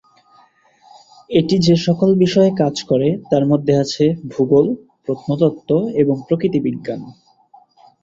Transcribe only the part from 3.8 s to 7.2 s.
আছে, ভূগোল, প্রত্নতত্ত্ব, এবং প্রকৃতি বিজ্ঞান।